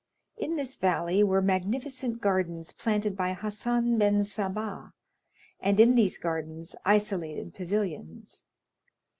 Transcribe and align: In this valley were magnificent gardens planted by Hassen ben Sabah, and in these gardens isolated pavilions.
In 0.35 0.55
this 0.55 0.77
valley 0.77 1.23
were 1.23 1.43
magnificent 1.43 2.21
gardens 2.21 2.73
planted 2.73 3.15
by 3.15 3.33
Hassen 3.33 3.99
ben 3.99 4.23
Sabah, 4.23 4.93
and 5.59 5.79
in 5.79 5.93
these 5.93 6.17
gardens 6.17 6.75
isolated 6.85 7.53
pavilions. 7.53 8.43